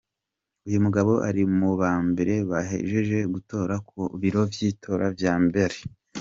Uyu 0.67 0.79
mugabo 0.85 1.13
ari 1.27 1.41
muba 1.59 1.89
mbere 2.09 2.33
bahejeje 2.49 3.17
gutora 3.33 3.75
ku 3.87 3.99
biro 4.21 4.41
vy’itora 4.53 5.05
vya 5.17 5.33
Mbale. 5.45 5.79